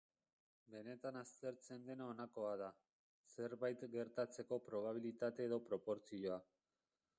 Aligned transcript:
Benetan 0.75 1.19
aztertzen 1.19 1.83
dena 1.89 2.07
honakoa 2.13 2.55
da: 2.63 2.71
zerbait 3.35 3.87
gertatzeko 3.99 4.61
probabilitate 4.71 5.49
edo 5.51 5.63
proportzioa. 5.71 6.43